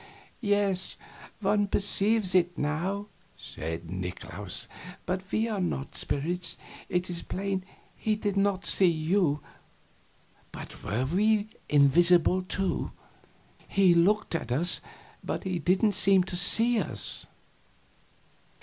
"Yes, 0.41 0.97
one 1.41 1.67
perceives 1.67 2.33
it 2.33 2.57
now," 2.57 3.05
said 3.37 3.91
Nikolaus, 3.91 4.67
"but 5.05 5.21
we 5.31 5.47
are 5.47 5.61
not 5.61 5.93
spirits. 5.93 6.57
It 6.89 7.07
is 7.07 7.21
plain 7.21 7.63
he 7.95 8.15
did 8.15 8.35
not 8.35 8.65
see 8.65 8.89
you, 8.89 9.41
but 10.51 10.83
were 10.83 11.05
we 11.05 11.49
invisible, 11.69 12.41
too? 12.41 12.91
He 13.67 13.93
looked 13.93 14.33
at 14.33 14.51
us, 14.51 14.81
but 15.23 15.43
he 15.43 15.59
didn't 15.59 15.91
seem 15.91 16.23
to 16.23 16.35
see 16.35 16.79
us." 16.79 17.27